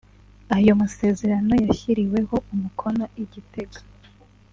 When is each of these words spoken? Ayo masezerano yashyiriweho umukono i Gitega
Ayo 0.57 0.71
masezerano 0.81 1.53
yashyiriweho 1.65 2.35
umukono 2.53 3.03
i 3.21 3.23
Gitega 3.31 3.79